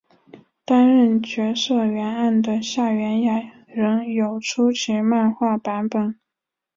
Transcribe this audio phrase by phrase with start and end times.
[0.65, 6.19] 担任角色原案的夏元雅人有出其漫画版本。